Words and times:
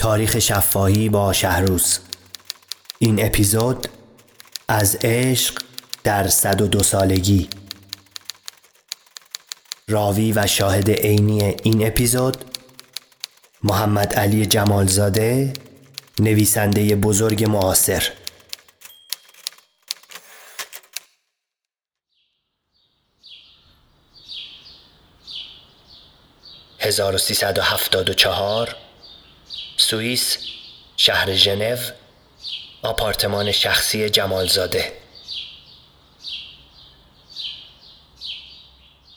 تاریخ 0.00 0.38
شفاهی 0.38 1.08
با 1.08 1.32
شهروز. 1.32 1.98
این 2.98 3.26
اپیزود 3.26 3.88
از 4.68 4.96
عشق 4.96 5.62
در 6.04 6.28
صد 6.28 6.60
و 6.60 6.66
دو 6.66 6.82
سالگی. 6.82 7.48
راوی 9.88 10.32
و 10.32 10.46
شاهد 10.46 10.90
عینی 10.90 11.42
این 11.42 11.86
اپیزود 11.86 12.36
محمد 13.62 14.14
علی 14.14 14.46
جمالزاده 14.46 15.52
نویسنده 16.20 16.96
بزرگ 16.96 17.44
معاصر. 17.44 18.12
1374 26.80 28.89
سوئیس 29.80 30.38
شهر 30.96 31.32
ژنو 31.32 31.76
آپارتمان 32.82 33.52
شخصی 33.52 34.10
جمالزاده. 34.10 34.92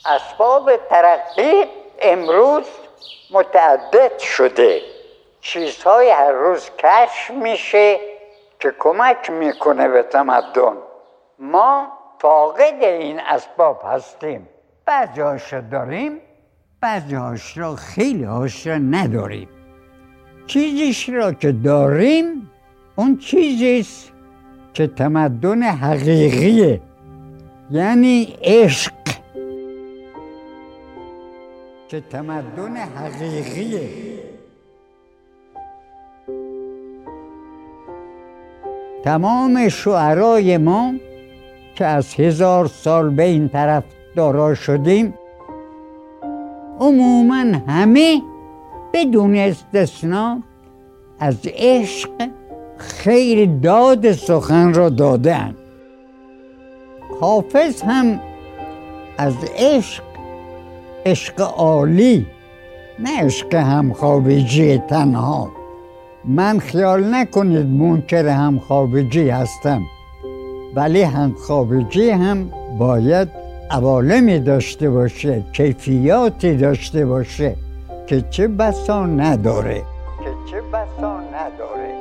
اسباب 0.04 0.76
ترقی 0.90 1.64
امروز 2.02 2.64
متعدد 3.30 4.18
شده. 4.18 4.82
چیزهای 5.40 6.10
هر 6.10 6.32
روز 6.32 6.70
کشف 6.78 7.30
میشه 7.30 8.00
که 8.60 8.74
کمک 8.78 9.30
می‌کنه 9.30 9.88
به 9.88 10.02
تمدن. 10.02 10.76
ما 11.38 11.88
فاقد 12.20 12.82
این 12.82 13.20
اسباب 13.20 13.82
هستیم. 13.84 14.48
بعضی 14.86 15.20
داریم 15.70 16.20
بعضی 16.80 17.16
را 17.56 17.76
خیلی 17.76 18.24
هاش 18.24 18.66
را 18.66 18.78
نداریم. 18.78 19.63
چیزیش 20.46 21.08
را 21.08 21.32
که 21.32 21.52
داریم 21.52 22.50
اون 22.96 23.16
چیزیست 23.16 24.12
که 24.74 24.86
تمدن 24.86 25.62
حقیقیه 25.62 26.80
یعنی 27.70 28.36
عشق. 28.42 28.92
که 31.88 32.00
تمدن 32.00 32.76
حقیقیه. 32.76 33.88
تمام 39.04 39.68
شعرای 39.68 40.56
ما 40.56 40.94
که 41.74 41.84
از 41.84 42.14
هزار 42.14 42.66
سال 42.66 43.10
به 43.10 43.22
این 43.22 43.48
طرف 43.48 43.84
دارا 44.16 44.54
شدیم 44.54 45.14
عموما 46.80 47.44
همه 47.68 48.22
بدون 48.94 49.36
استثنا 49.36 50.42
از 51.20 51.36
عشق 51.44 52.10
خیلی 52.78 53.46
داد 53.46 54.12
سخن 54.12 54.74
را 54.74 54.88
دادن. 54.88 55.54
حافظ 57.20 57.82
هم 57.82 58.20
از 59.18 59.34
عشق 59.58 60.02
عشق 61.06 61.40
عالی 61.40 62.26
نه 62.98 63.22
عشق 63.22 63.54
همخوابگی 63.54 64.78
تنها. 64.78 65.50
من 66.24 66.58
خیال 66.58 67.14
نکنید 67.14 67.66
منکر 67.66 68.26
همخوابگی 68.28 69.28
هستم 69.28 69.82
ولی 70.74 71.02
همخوابگی 71.02 72.10
هم 72.10 72.50
باید 72.78 73.28
عوالمی 73.70 74.38
داشته 74.38 74.90
باشه 74.90 75.42
کیفیاتی 75.52 76.56
داشته 76.56 77.06
باشه. 77.06 77.56
که 78.06 78.24
چه 78.30 78.48
بسا 78.48 79.06
نداره. 79.06 79.74
که 80.24 80.50
چه 80.50 80.60
بسا 80.60 81.20
نداره. 81.20 81.94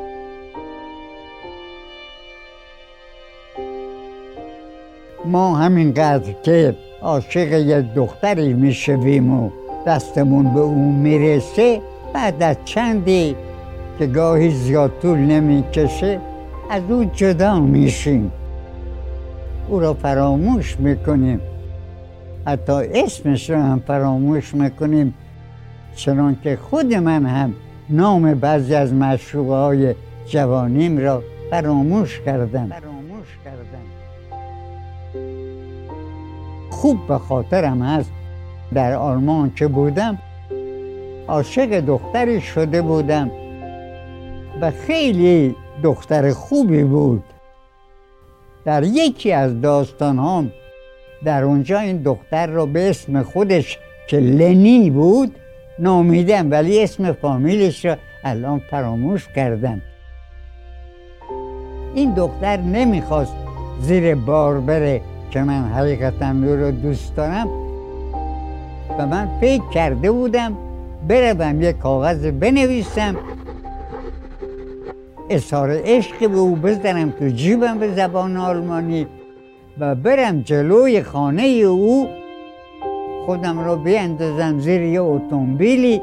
ما 5.25 5.55
همینقدر 5.55 6.33
که 6.43 6.75
عاشق 7.01 7.53
یه 7.53 7.81
دختری 7.81 8.53
می‌شویم 8.53 9.33
و 9.33 9.49
دستمون 9.87 10.53
به 10.53 10.59
اون 10.59 10.95
می‌رسه 10.95 11.81
بعد 12.13 12.43
از 12.43 12.55
چندی 12.65 13.35
که 13.99 14.05
گاهی 14.05 14.49
زیاد 14.49 14.91
طول 15.01 15.17
نمی‌کشه 15.17 16.19
از 16.69 16.81
او 16.89 17.03
جدا 17.03 17.59
میشیم. 17.59 18.31
او 19.69 19.79
را 19.79 19.93
فراموش 19.93 20.79
می‌کنیم. 20.79 21.41
حتی 22.47 22.73
اسمش 22.73 23.49
رو 23.49 23.57
هم 23.57 23.83
فراموش 23.87 24.53
می‌کنیم. 24.53 25.13
چنان 25.95 26.37
که 26.43 26.55
خود 26.55 26.93
من 26.93 27.25
هم 27.25 27.53
نام 27.89 28.33
بعضی 28.33 28.75
از 28.75 28.93
مشروع 28.93 29.47
های 29.47 29.95
جوانیم 30.25 30.97
را 30.97 31.23
فراموش 31.49 32.21
کردم. 32.25 32.67
فراموش 32.67 33.27
کردم. 33.45 33.83
خوب 36.69 37.07
به 37.07 37.17
خاطرم 37.17 37.81
هست 37.81 38.11
در 38.73 38.93
آلمان 38.93 39.51
که 39.55 39.67
بودم 39.67 40.17
عاشق 41.27 41.79
دختری 41.79 42.41
شده 42.41 42.81
بودم 42.81 43.31
و 44.61 44.71
خیلی 44.71 45.55
دختر 45.83 46.31
خوبی 46.31 46.83
بود. 46.83 47.23
در 48.65 48.83
یکی 48.83 49.31
از 49.31 49.61
داستان 49.61 50.19
هم 50.19 50.51
در 51.23 51.43
اونجا 51.43 51.79
این 51.79 51.97
دختر 51.97 52.47
رو 52.47 52.65
به 52.65 52.89
اسم 52.89 53.23
خودش 53.23 53.79
که 54.07 54.17
لنی 54.17 54.89
بود 54.89 55.35
نامیدم 55.79 56.51
ولی 56.51 56.83
اسم 56.83 57.11
فامیلش 57.11 57.85
رو 57.85 57.95
الان 58.23 58.61
فراموش 58.71 59.27
کردم. 59.35 59.81
این 61.93 62.13
دختر 62.13 62.57
نمی‌خواست 62.57 63.35
زیر 63.81 64.15
بار 64.15 64.59
بره 64.59 65.01
که 65.31 65.41
من 65.41 65.63
حقیقتا 65.63 66.29
او 66.29 66.55
رو 66.55 66.71
دوست 66.71 67.15
دارم. 67.15 67.47
و 68.99 69.05
من 69.05 69.29
فکر 69.41 69.69
کرده 69.69 70.11
بودم 70.11 70.57
بروم 71.07 71.61
یک 71.61 71.77
کاغذ 71.77 72.25
بنویسم. 72.25 73.15
اظهار 75.29 75.81
عشق 75.85 76.29
به 76.29 76.37
او 76.37 76.55
بزنم 76.55 77.11
تو 77.11 77.27
جیبم 77.27 77.79
به 77.79 77.93
زبان 77.93 78.37
آلمانی 78.37 79.07
و 79.79 79.95
برم 79.95 80.41
جلوی 80.41 81.01
خانه 81.01 81.43
او 81.43 82.07
خودم 83.25 83.59
رو 83.59 83.75
بیندازم 83.75 84.59
زیر 84.59 84.81
یه 84.81 85.01
اتومبیلی. 85.01 86.01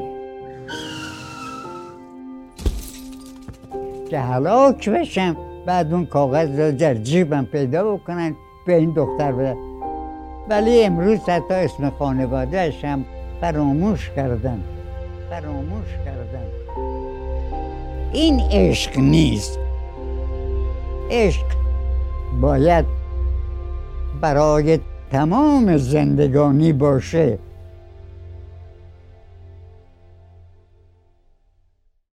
که 4.09 4.19
هلاک 4.19 4.89
بشم. 4.89 5.37
بعد 5.65 5.93
اون 5.93 6.05
کاغذ 6.05 6.59
رو 6.59 6.71
در 6.71 6.93
جیبم 6.93 7.45
پیدا 7.45 7.95
بکنن 7.95 8.35
به 8.65 8.75
این 8.75 8.93
دختر 8.93 9.31
بدن 9.31 9.55
ولی 10.49 10.83
امروز 10.83 11.19
حتی 11.19 11.53
اسم 11.53 11.89
خانوادهش 11.89 12.85
هم 12.85 13.05
فراموش 13.41 14.09
کردم. 14.15 14.59
فراموش 15.29 15.87
کردم. 16.05 16.47
این 18.13 18.41
عشق 18.51 18.97
نیست. 18.97 19.59
عشق 21.11 21.45
باید 22.41 22.85
برای 24.21 24.79
تمام 25.11 25.77
زندگانی 25.77 26.73
باشه. 26.73 27.39